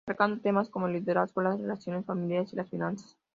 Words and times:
Abarcando 0.07 0.41
temas 0.41 0.67
como 0.71 0.87
el 0.87 0.93
liderazgo, 0.93 1.43
las 1.43 1.59
relaciones 1.61 2.07
familiares 2.07 2.51
y 2.53 2.55
las 2.55 2.67
finanzas. 2.71 3.19